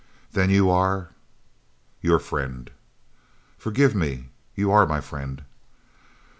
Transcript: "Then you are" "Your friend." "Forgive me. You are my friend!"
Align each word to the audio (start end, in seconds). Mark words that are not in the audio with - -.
"Then 0.31 0.49
you 0.49 0.67
are" 0.71 1.09
"Your 2.01 2.17
friend." 2.17 2.71
"Forgive 3.55 3.93
me. 3.93 4.29
You 4.55 4.71
are 4.71 4.87
my 4.87 4.99
friend!" 4.99 5.43